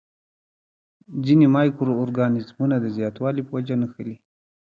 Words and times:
ځینې 1.25 1.45
مایکرو 1.55 1.99
ارګانیزمونه 2.03 2.75
د 2.79 2.85
زیاتوالي 2.97 3.41
په 3.45 3.51
وجه 3.57 3.75
نښلي. 3.81 4.15